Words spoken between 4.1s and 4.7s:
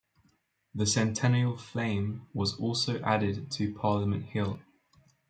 Hill.